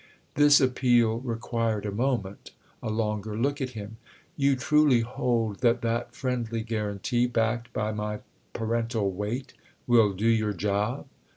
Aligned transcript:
This 0.33 0.59
appeal 0.59 1.19
required 1.19 1.85
a 1.85 1.91
moment—a 1.91 2.89
longer 2.89 3.37
look 3.37 3.61
at 3.61 3.69
him. 3.77 3.97
"You 4.35 4.55
truly 4.55 5.01
hold 5.01 5.59
that 5.59 5.83
that 5.83 6.15
friendly 6.15 6.63
guarantee, 6.63 7.27
backed 7.27 7.71
by 7.71 7.91
my 7.91 8.21
parental 8.51 9.11
weight, 9.11 9.53
will 9.85 10.13
do 10.13 10.27
your 10.27 10.53
job?" 10.53 11.05